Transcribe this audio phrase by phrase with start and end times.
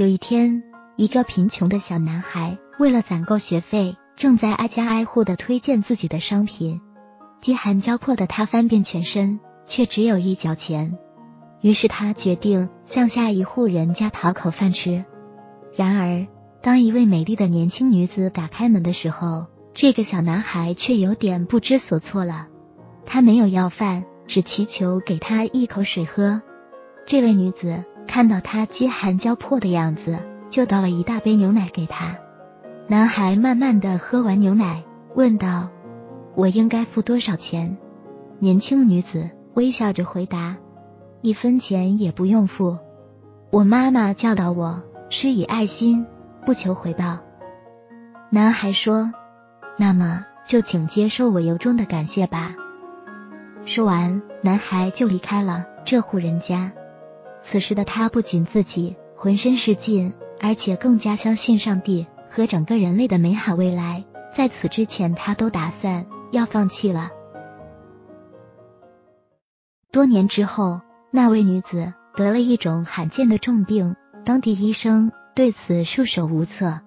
[0.00, 0.62] 有一天，
[0.96, 6.80] 一个贫穷的小男孩为了攒够学费，正在挨家挨户的推荐自己的商品。
[7.42, 10.96] 饥寒交迫的他翻遍全身，却只有一角钱。
[11.60, 15.04] 于是他决定向下一户人家讨口饭吃。
[15.76, 16.26] 然而，
[16.62, 22.46] 当一位美丽的年轻女子打开门的时候，这个小男孩却有点不知所措了。
[23.04, 26.40] 他没有要饭，只祈求给他一口水喝。
[27.04, 30.18] 这位女子看到他饥寒交迫的样子，
[30.50, 32.16] 就倒了一大杯牛奶给他。
[32.88, 34.82] 男孩慢慢的喝完牛奶，
[35.14, 35.68] 问道
[36.34, 37.78] ：“我应该付多少钱？”
[38.40, 40.56] 年轻女子微笑着回答
[41.22, 42.78] ：“一分钱也不用付。
[43.50, 46.04] 我妈妈教导我，施以爱心，
[46.44, 47.18] 不求回报。”
[48.28, 49.12] 男孩说
[49.78, 52.56] ：“那么就请接受我由衷的感谢吧。”
[53.66, 56.72] 说完，男孩就离开了这户人家。
[57.50, 64.04] 此时的他不仅自己浑身是劲，而且更加相信上帝和整个人类的美好未来。
[64.32, 67.10] 在此之前，他都打算要放弃了。
[69.90, 70.80] 多年之后，
[71.10, 76.78] 那位女子得了一种罕见的重病，当地医生对此束手无策。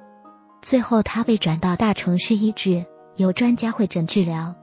[0.62, 2.86] 最后，她被转到大城市医治，
[3.18, 4.56] 由专家会诊治疗。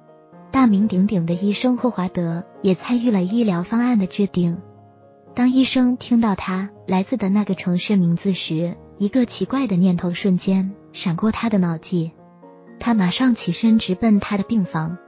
[0.50, 4.62] 大名鼎鼎的医生霍华德也参与了医疗方案的制定。
[5.34, 12.12] 当医生听到他来自的那个城市名字时，一个奇怪的念头瞬间闪过他的脑际。
[12.78, 14.98] 他马上起身直奔他的病房。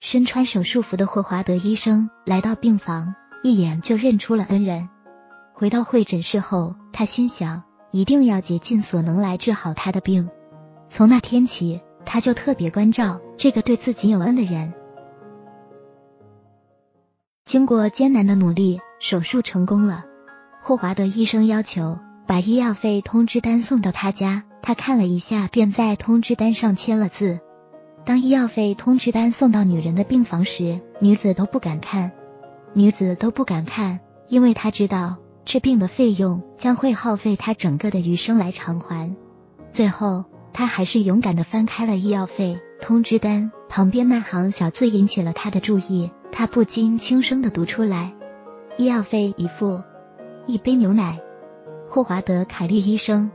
[0.00, 4.88] 身穿手术服的霍华德医生来到病房，一眼就认出了恩人。
[5.52, 10.30] 回到会诊室后，他心想，一定要竭尽所能来治好他的病。
[10.88, 14.72] 从那天起，他就特别关照这个对自己有恩的人。
[17.50, 20.04] 经过艰难的努力，手术成功了。
[20.62, 27.40] 霍华德医生要求把医药费通知单送到他家，他看了一下，便在通知单上签了字。
[28.04, 32.12] 当医药费通知单送到女人的病房时，女子都不敢看。
[32.72, 33.98] 女子都不敢看，
[34.28, 39.16] 因为她知道治病的费用将会耗费她整个的余生来偿还。
[39.72, 46.12] 最后，她还是勇敢的翻开了医药费通知单，旁边那行小字引起了她的注意。
[46.32, 48.14] 他不禁轻声的读出来
[48.78, 49.82] ：“医药费已付，
[50.46, 51.20] 一杯牛奶。”
[51.90, 53.32] 霍华德·凯利医生，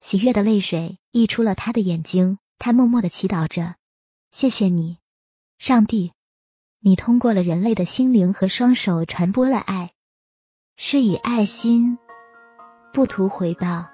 [0.00, 2.38] 喜悦的泪水溢出了他的眼睛。
[2.58, 3.76] 他默默的祈祷着
[4.32, 4.98] ：“谢谢你，
[5.58, 6.12] 上帝，
[6.80, 9.92] 你通过了人类的心灵和双手传播了爱，
[10.76, 11.98] 是以爱心，
[12.92, 13.88] 不图回报。”